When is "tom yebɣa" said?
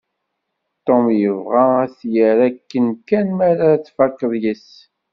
0.85-1.65